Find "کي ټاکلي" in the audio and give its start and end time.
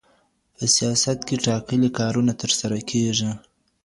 1.27-1.89